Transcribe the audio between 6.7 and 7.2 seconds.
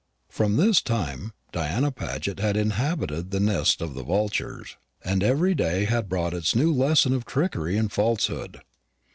lesson